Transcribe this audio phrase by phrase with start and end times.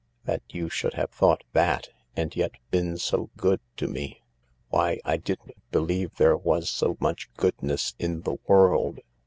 [0.25, 4.23] That you should have thought that, and yet been so good to me!
[4.69, 9.01] Why, I didn't believe there was so much goodness in the world.